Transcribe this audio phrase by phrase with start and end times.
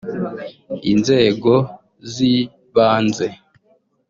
[0.91, 1.53] inzego
[2.11, 3.27] z’ibanze